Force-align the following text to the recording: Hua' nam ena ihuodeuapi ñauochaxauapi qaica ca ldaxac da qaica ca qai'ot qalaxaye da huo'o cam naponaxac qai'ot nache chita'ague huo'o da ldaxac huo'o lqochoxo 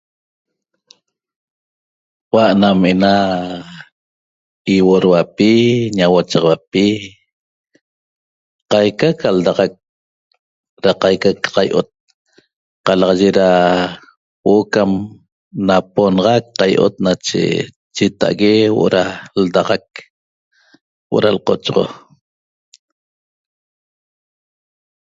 Hua' 2.29 2.51
nam 2.61 2.77
ena 2.91 3.13
ihuodeuapi 4.73 5.51
ñauochaxauapi 5.97 6.85
qaica 8.71 9.09
ca 9.19 9.29
ldaxac 9.37 9.73
da 10.83 10.91
qaica 11.01 11.29
ca 11.43 11.49
qai'ot 11.55 11.89
qalaxaye 12.85 13.29
da 13.39 13.49
huo'o 14.43 14.63
cam 14.73 14.91
naponaxac 15.67 16.43
qai'ot 16.59 16.95
nache 17.05 17.43
chita'ague 17.95 18.53
huo'o 18.73 18.87
da 18.95 19.03
ldaxac 19.41 19.85
huo'o 21.09 21.29
lqochoxo 21.35 21.83